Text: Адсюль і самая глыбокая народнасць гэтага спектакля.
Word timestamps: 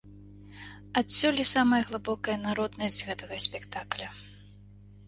Адсюль 1.01 1.41
і 1.43 1.45
самая 1.53 1.81
глыбокая 1.91 2.37
народнасць 2.47 3.01
гэтага 3.11 3.43
спектакля. 3.47 4.15